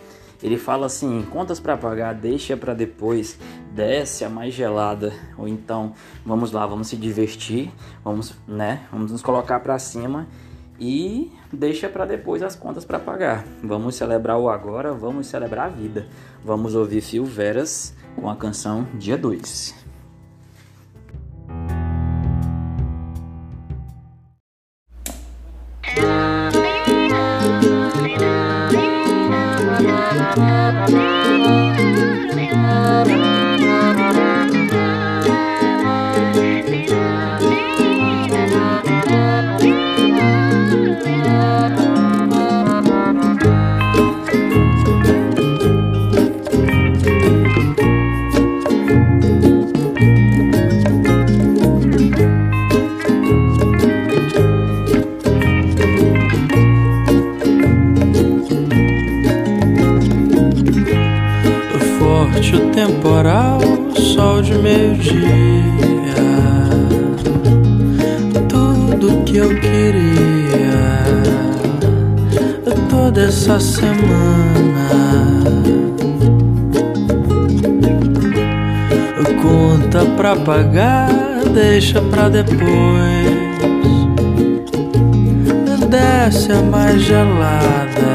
Ele 0.44 0.58
fala 0.58 0.86
assim: 0.88 1.26
contas 1.32 1.60
para 1.60 1.78
pagar, 1.78 2.14
deixa 2.14 2.58
para 2.58 2.74
depois, 2.74 3.40
desce 3.72 4.26
a 4.26 4.30
mais 4.30 4.54
gelada. 4.54 5.14
Ou 5.38 5.48
então, 5.48 5.94
vamos 6.26 6.52
lá, 6.52 6.68
vamos 6.68 6.90
se 6.90 6.98
divertir, 6.98 7.72
vamos, 8.04 8.34
né? 8.46 8.82
Vamos 8.92 9.12
nos 9.12 9.22
colocar 9.22 9.62
para 9.62 9.80
cima 9.80 10.28
e 10.78 11.32
deixa 11.52 11.88
para 11.88 12.06
depois 12.06 12.44
as 12.44 12.58
contas 12.58 12.84
para 12.84 13.00
pagar. 13.00 13.46
Vamos 13.64 13.96
celebrar 13.96 14.38
o 14.38 14.50
agora, 14.50 14.92
vamos 14.94 15.28
celebrar 15.28 15.68
a 15.68 15.70
vida. 15.70 16.08
Vamos 16.44 16.76
ouvir 16.76 17.00
Fio 17.00 17.24
Veras 17.24 17.96
com 18.18 18.30
a 18.30 18.36
canção 18.36 18.86
Dia 18.96 19.18
2. 19.18 19.83
Pagar, 80.44 81.10
deixa 81.54 82.02
pra 82.02 82.30
depois. 82.30 82.64
Desce 85.90 86.52
a 86.52 86.62
mais 86.62 87.02
gelada. 87.02 88.14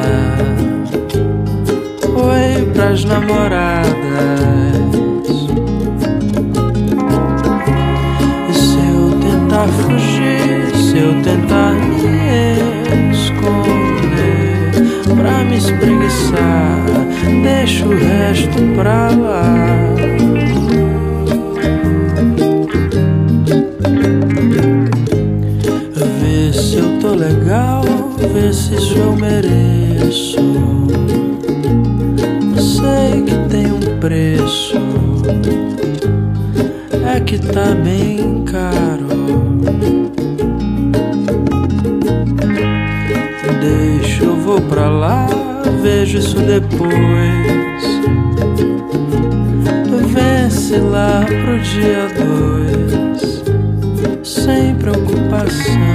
Oi 2.15 2.65
pras 2.73 3.05
namoradas. 3.05 3.87
E 8.49 8.55
se 8.55 8.79
eu 8.79 9.11
tentar 9.21 9.69
fugir, 9.69 10.77
se 10.77 10.99
eu 10.99 11.15
tentar 11.23 11.73
me 11.73 13.13
esconder, 13.13 14.71
pra 15.17 15.45
me 15.45 15.57
espreguiçar, 15.57 16.85
deixa 17.43 17.87
o 17.87 17.97
resto 17.97 18.61
pra 18.75 19.09
lá. 19.11 20.18
Vê 27.09 27.15
tô 27.15 27.15
legal 27.15 27.83
ver 28.33 28.53
se 28.53 28.75
isso 28.75 28.99
eu 28.99 29.17
mereço. 29.17 30.37
Sei 32.59 33.23
que 33.23 33.49
tem 33.49 33.73
um 33.73 33.99
preço, 33.99 34.77
é 37.07 37.21
que 37.21 37.39
tá 37.39 37.75
bem 37.83 38.45
caro. 38.45 39.59
Deixa 43.61 44.25
eu 44.25 44.37
vou 44.37 44.61
pra 44.61 44.91
lá, 44.91 45.27
vejo 45.83 46.19
isso 46.19 46.37
depois. 46.37 47.89
Vence 50.13 50.77
lá 50.79 51.25
pro 51.25 51.59
dia 51.61 52.09
dois, 52.19 53.43
sem 54.23 54.75
preocupação. 54.75 55.88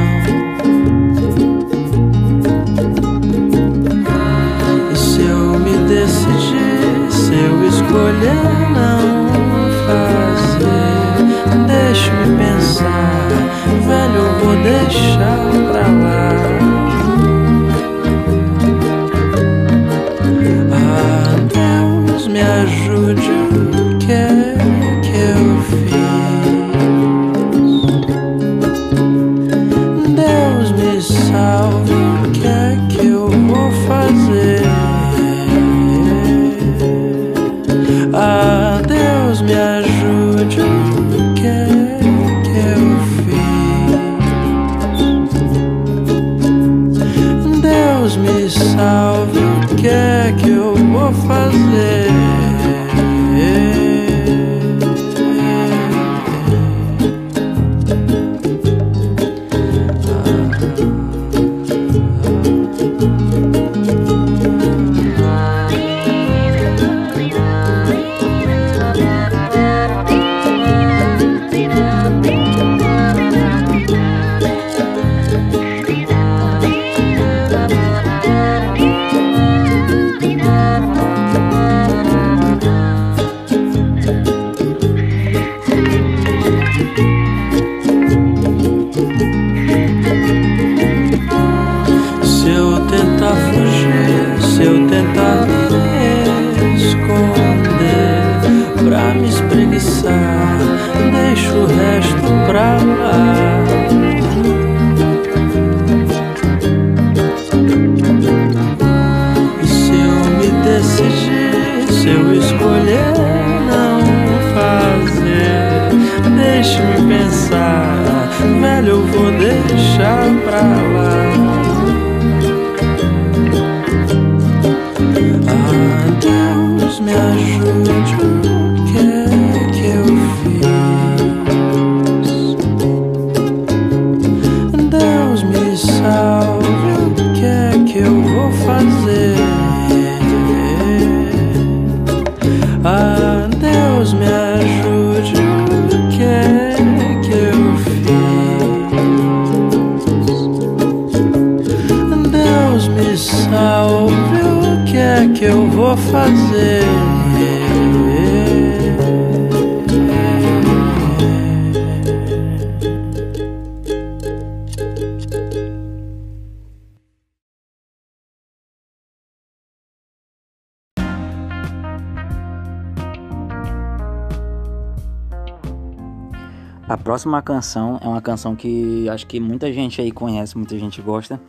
Próxima 177.23 177.41
canção 177.41 177.99
é 178.01 178.07
uma 178.07 178.21
canção 178.21 178.53
que 178.53 179.07
acho 179.07 179.25
que 179.25 179.39
muita 179.39 179.71
gente 179.71 180.01
aí 180.01 180.11
conhece, 180.11 180.57
muita 180.57 180.77
gente 180.77 181.01
gosta. 181.01 181.39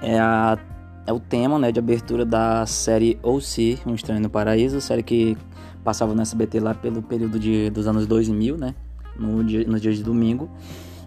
É, 0.00 0.18
a, 0.18 0.58
é 1.06 1.12
o 1.12 1.20
tema 1.20 1.58
né, 1.58 1.70
de 1.70 1.78
abertura 1.78 2.24
da 2.24 2.64
série 2.64 3.18
O.C., 3.22 3.78
Um 3.86 3.94
Estranho 3.94 4.22
no 4.22 4.30
Paraíso, 4.30 4.80
série 4.80 5.02
que 5.02 5.36
passava 5.84 6.14
no 6.14 6.22
SBT 6.22 6.60
lá 6.60 6.74
pelo 6.74 7.02
período 7.02 7.38
de, 7.38 7.68
dos 7.68 7.86
anos 7.86 8.06
2000, 8.06 8.56
né? 8.56 8.74
No 9.18 9.44
dia, 9.44 9.66
nos 9.66 9.82
dias 9.82 9.96
de 9.96 10.02
domingo. 10.02 10.48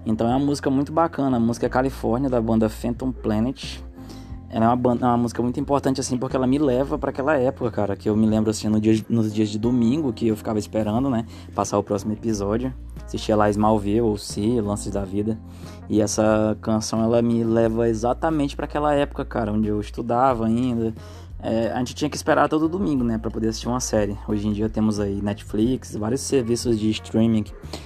Então 0.05 0.27
é 0.27 0.35
uma 0.35 0.45
música 0.45 0.69
muito 0.69 0.91
bacana, 0.91 1.37
a 1.37 1.39
música 1.39 1.67
Califórnia 1.67 2.29
da 2.29 2.39
banda 2.39 2.69
Phantom 2.69 3.11
Planet. 3.11 3.79
Ela 4.51 4.65
é 4.65 4.67
uma, 4.67 4.75
banda, 4.75 5.05
é 5.05 5.09
uma 5.09 5.17
música 5.17 5.41
muito 5.43 5.59
importante 5.59 5.99
assim 5.99 6.17
porque 6.17 6.35
ela 6.35 6.47
me 6.47 6.57
leva 6.57 6.97
para 6.97 7.11
aquela 7.11 7.37
época, 7.37 7.69
cara, 7.69 7.95
que 7.95 8.09
eu 8.09 8.15
me 8.15 8.25
lembro 8.25 8.49
assim 8.49 8.67
no 8.67 8.81
dia, 8.81 8.99
nos 9.07 9.31
dias 9.31 9.49
de 9.49 9.59
domingo 9.59 10.11
que 10.11 10.27
eu 10.27 10.35
ficava 10.35 10.57
esperando, 10.57 11.09
né, 11.09 11.25
passar 11.53 11.77
o 11.77 11.83
próximo 11.83 12.13
episódio, 12.13 12.73
assistia 13.05 13.35
lá 13.35 13.49
Smallville 13.49 14.01
ou 14.01 14.17
Se, 14.17 14.59
Lances 14.59 14.91
da 14.91 15.05
Vida. 15.05 15.37
E 15.87 16.01
essa 16.01 16.57
canção 16.61 17.03
ela 17.03 17.21
me 17.21 17.43
leva 17.43 17.87
exatamente 17.87 18.55
para 18.55 18.65
aquela 18.65 18.93
época, 18.93 19.23
cara, 19.23 19.51
onde 19.51 19.67
eu 19.67 19.79
estudava 19.79 20.45
ainda. 20.45 20.93
É, 21.41 21.71
a 21.71 21.79
gente 21.79 21.95
tinha 21.95 22.09
que 22.09 22.17
esperar 22.17 22.49
todo 22.49 22.67
domingo, 22.67 23.03
né, 23.03 23.17
para 23.17 23.31
poder 23.31 23.47
assistir 23.49 23.67
uma 23.67 23.79
série. 23.79 24.17
Hoje 24.27 24.47
em 24.47 24.51
dia 24.51 24.67
temos 24.67 24.99
aí 24.99 25.21
Netflix, 25.21 25.95
vários 25.95 26.21
serviços 26.21 26.77
de 26.77 26.89
streaming 26.89 27.45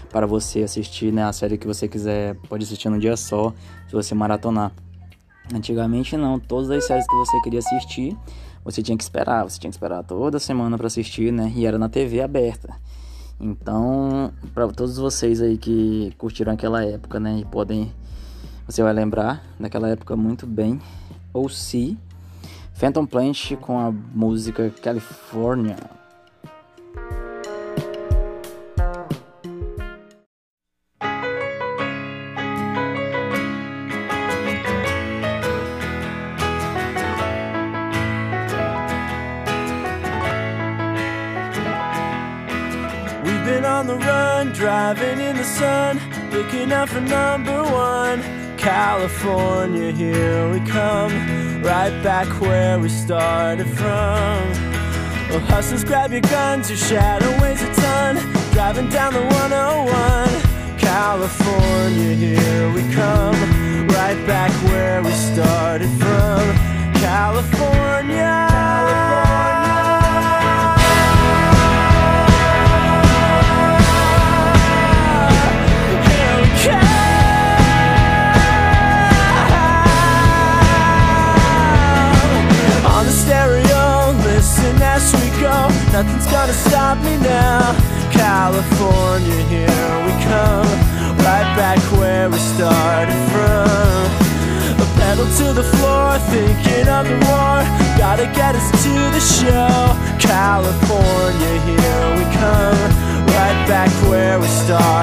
para 0.10 0.26
você 0.26 0.63
assistir, 0.63 1.12
né, 1.13 1.23
a 1.23 1.34
série 1.34 1.58
que 1.58 1.67
você 1.67 1.88
quiser, 1.88 2.36
pode 2.49 2.63
assistir 2.63 2.89
num 2.89 2.97
dia 2.97 3.15
só, 3.15 3.54
se 3.88 3.93
você 3.93 4.15
maratonar. 4.15 4.71
Antigamente 5.51 6.15
não, 6.15 6.39
todas 6.39 6.69
as 6.69 6.86
séries 6.86 7.08
que 7.08 7.15
você 7.15 7.41
queria 7.41 7.60
assistir, 7.60 8.15
você 8.63 8.84
tinha 8.84 8.97
que 8.97 9.03
esperar, 9.03 9.43
você 9.43 9.60
tinha 9.60 9.69
que 9.69 9.75
esperar 9.75 10.03
toda 10.03 10.39
semana 10.39 10.77
para 10.77 10.88
assistir, 10.88 11.34
né? 11.34 11.51
E 11.56 11.65
era 11.65 11.79
na 11.79 11.89
TV 11.89 12.21
aberta. 12.21 12.75
Então, 13.39 14.32
para 14.53 14.67
todos 14.69 14.97
vocês 14.97 15.41
aí 15.41 15.58
que 15.58 16.13
curtiram 16.17 16.53
aquela 16.53 16.84
época, 16.84 17.19
né, 17.19 17.39
e 17.39 17.45
podem 17.45 17.91
você 18.65 18.82
vai 18.82 18.93
lembrar 18.93 19.43
daquela 19.60 19.89
época 19.89 20.15
muito 20.15 20.47
bem, 20.47 20.79
ou 21.34 21.49
se 21.49 21.97
Phantom 22.73 23.06
Planet 23.06 23.56
com 23.58 23.77
a 23.77 23.91
música 23.91 24.69
California. 24.82 25.75
Looking 46.33 46.71
out 46.71 46.89
for 46.89 47.01
number 47.01 47.63
one. 47.63 48.21
California, 48.57 49.91
here 49.91 50.49
we 50.51 50.59
come, 50.61 51.11
right 51.61 51.93
back 52.01 52.27
where 52.41 52.79
we 52.79 52.89
started 52.89 53.67
from. 53.67 54.41
Well, 55.29 55.39
hustlers, 55.39 55.83
grab 55.83 56.11
your 56.11 56.21
guns, 56.21 56.69
your 56.69 56.77
shadow 56.77 57.29
weighs 57.41 57.61
a 57.61 57.73
ton, 57.73 58.15
driving 58.51 58.89
down 58.89 59.13
the 59.13 59.21
101. 59.21 60.79
California, 60.79 62.15
here 62.15 62.73
we 62.73 62.81
come, 62.93 63.35
right 63.89 64.19
back 64.25 64.51
where 64.69 65.03
we 65.03 65.11
started 65.11 65.89
from. 65.99 66.41
California. 66.95 68.52
Gotta 98.23 98.36
get 98.36 98.55
us 98.55 98.71
to 98.83 98.93
the 99.12 99.19
show. 99.19 99.67
California, 100.17 101.59
here 101.67 102.15
we 102.15 102.23
come. 102.31 102.91
Right 103.27 103.67
back 103.67 103.89
where 104.07 104.39
we 104.39 104.47
started 104.47 105.02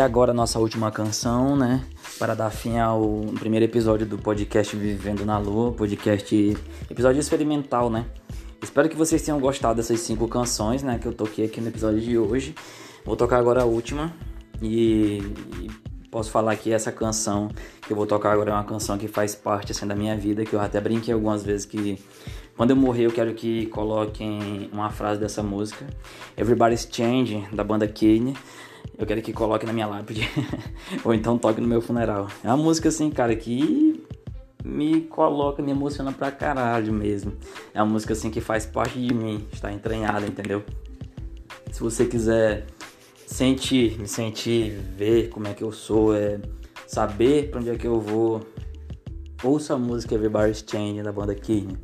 E 0.00 0.02
agora 0.02 0.32
nossa 0.32 0.58
última 0.58 0.90
canção, 0.90 1.54
né? 1.54 1.84
Para 2.18 2.34
dar 2.34 2.48
fim 2.48 2.78
ao 2.78 3.20
primeiro 3.38 3.66
episódio 3.66 4.06
do 4.06 4.16
podcast 4.16 4.74
Vivendo 4.74 5.26
na 5.26 5.36
Lua, 5.36 5.72
podcast 5.72 6.56
episódio 6.90 7.20
experimental, 7.20 7.90
né? 7.90 8.06
Espero 8.62 8.88
que 8.88 8.96
vocês 8.96 9.20
tenham 9.20 9.38
gostado 9.38 9.74
dessas 9.74 10.00
cinco 10.00 10.26
canções, 10.26 10.82
né? 10.82 10.98
Que 10.98 11.04
eu 11.04 11.12
toquei 11.12 11.44
aqui 11.44 11.60
no 11.60 11.68
episódio 11.68 12.00
de 12.00 12.16
hoje. 12.16 12.54
Vou 13.04 13.14
tocar 13.14 13.36
agora 13.36 13.60
a 13.60 13.66
última 13.66 14.10
e, 14.62 15.18
e 15.60 15.70
posso 16.10 16.30
falar 16.30 16.56
que 16.56 16.72
essa 16.72 16.90
canção 16.90 17.50
que 17.82 17.92
eu 17.92 17.96
vou 17.96 18.06
tocar 18.06 18.32
agora 18.32 18.52
é 18.52 18.54
uma 18.54 18.64
canção 18.64 18.96
que 18.96 19.06
faz 19.06 19.34
parte 19.34 19.72
assim 19.72 19.86
da 19.86 19.94
minha 19.94 20.16
vida, 20.16 20.46
que 20.46 20.54
eu 20.54 20.60
até 20.60 20.80
brinquei 20.80 21.12
algumas 21.12 21.42
vezes 21.44 21.66
que 21.66 22.02
quando 22.56 22.70
eu 22.70 22.76
morrer 22.76 23.04
eu 23.04 23.12
quero 23.12 23.34
que 23.34 23.66
coloquem 23.66 24.70
uma 24.72 24.88
frase 24.88 25.20
dessa 25.20 25.42
música, 25.42 25.86
Everybody's 26.38 26.88
Changing 26.90 27.48
da 27.52 27.62
banda 27.62 27.86
Kane. 27.86 28.34
Eu 29.00 29.06
quero 29.06 29.22
que 29.22 29.32
coloque 29.32 29.64
na 29.64 29.72
minha 29.72 29.86
lápide. 29.86 30.28
Ou 31.02 31.14
então 31.14 31.38
toque 31.38 31.58
no 31.58 31.66
meu 31.66 31.80
funeral. 31.80 32.28
É 32.44 32.48
uma 32.48 32.58
música 32.58 32.90
assim, 32.90 33.10
cara, 33.10 33.34
que 33.34 34.04
me 34.62 35.00
coloca, 35.00 35.62
me 35.62 35.70
emociona 35.70 36.12
pra 36.12 36.30
caralho 36.30 36.92
mesmo. 36.92 37.32
É 37.72 37.82
uma 37.82 37.90
música 37.90 38.12
assim 38.12 38.30
que 38.30 38.42
faz 38.42 38.66
parte 38.66 39.00
de 39.00 39.14
mim, 39.14 39.46
está 39.50 39.72
entranhada, 39.72 40.26
entendeu? 40.26 40.62
Se 41.72 41.80
você 41.80 42.04
quiser 42.04 42.66
sentir, 43.26 43.98
me 43.98 44.06
sentir, 44.06 44.72
ver 44.98 45.30
como 45.30 45.48
é 45.48 45.54
que 45.54 45.64
eu 45.64 45.72
sou, 45.72 46.14
é, 46.14 46.38
saber 46.86 47.50
pra 47.50 47.60
onde 47.60 47.70
é 47.70 47.76
que 47.76 47.86
eu 47.86 47.98
vou, 47.98 48.46
ouça 49.42 49.74
a 49.74 49.78
música 49.78 50.14
Everybody's 50.14 50.62
Changing 50.68 51.02
da 51.02 51.10
banda 51.10 51.34
Kine. 51.34 51.78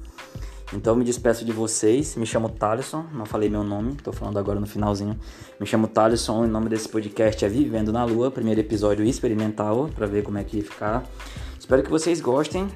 Então 0.73 0.95
eu 0.95 0.97
me 0.99 1.05
despeço 1.05 1.45
de 1.45 1.53
vocês. 1.53 2.17
Me 2.17 2.27
chamo 2.27 2.49
Thaleson, 2.49 3.05
não 3.13 3.25
falei 3.25 3.49
meu 3.49 3.63
nome, 3.63 3.95
tô 3.95 4.13
falando 4.13 4.39
agora 4.39 4.59
no 4.59 4.67
finalzinho. 4.67 5.19
Me 5.61 5.67
chamo 5.67 5.87
Thaleson, 5.87 6.45
o 6.45 6.47
nome 6.47 6.69
desse 6.69 6.89
podcast 6.89 7.45
é 7.45 7.49
Vivendo 7.49 7.93
na 7.93 8.05
Lua, 8.05 8.31
primeiro 8.31 8.61
episódio 8.61 9.05
experimental, 9.05 9.89
pra 9.95 10.07
ver 10.07 10.23
como 10.23 10.39
é 10.39 10.45
que 10.45 10.59
ia 10.59 10.65
ficar. 10.65 11.05
Espero 11.59 11.83
que 11.83 11.91
vocês 11.91 12.21
gostem. 12.21 12.69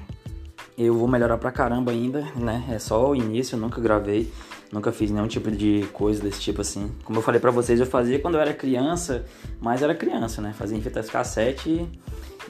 Eu 0.77 0.95
vou 0.95 1.07
melhorar 1.07 1.37
pra 1.37 1.51
caramba 1.51 1.91
ainda, 1.91 2.25
né? 2.35 2.63
É 2.69 2.79
só 2.79 3.11
o 3.11 3.15
início, 3.15 3.57
nunca 3.57 3.81
gravei, 3.81 4.31
nunca 4.71 4.91
fiz 4.91 5.11
nenhum 5.11 5.27
tipo 5.27 5.51
de 5.51 5.85
coisa 5.91 6.23
desse 6.23 6.39
tipo 6.39 6.61
assim. 6.61 6.89
Como 7.03 7.19
eu 7.19 7.21
falei 7.21 7.41
pra 7.41 7.51
vocês, 7.51 7.79
eu 7.79 7.85
fazia 7.85 8.19
quando 8.19 8.35
eu 8.35 8.41
era 8.41 8.53
criança, 8.53 9.25
mas 9.59 9.81
era 9.81 9.93
criança, 9.93 10.41
né? 10.41 10.53
Fazia 10.57 10.77
em 10.77 10.81
fitas 10.81 11.09
cassete 11.09 11.87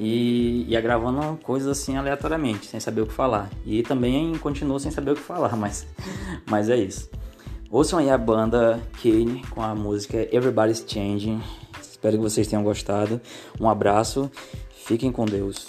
e 0.04 0.66
ia 0.68 0.82
gravando 0.82 1.38
coisas 1.44 1.70
assim 1.70 1.96
aleatoriamente, 1.96 2.66
sem 2.66 2.80
saber 2.80 3.02
o 3.02 3.06
que 3.06 3.14
falar. 3.14 3.52
E 3.64 3.84
também 3.84 4.36
continuo 4.40 4.80
sem 4.80 4.90
saber 4.90 5.12
o 5.12 5.16
que 5.16 5.22
falar, 5.22 5.54
mas, 5.56 5.86
mas 6.50 6.70
é 6.70 6.76
isso. 6.76 7.08
Ouçam 7.70 8.00
aí 8.00 8.10
a 8.10 8.18
banda 8.18 8.82
Kane 9.02 9.44
com 9.52 9.62
a 9.62 9.76
música 9.76 10.28
Everybody's 10.36 10.84
Changing. 10.86 11.40
Espero 11.80 12.18
que 12.18 12.24
vocês 12.24 12.48
tenham 12.48 12.64
gostado. 12.64 13.22
Um 13.60 13.70
abraço, 13.70 14.30
fiquem 14.72 15.12
com 15.12 15.24
Deus. 15.24 15.68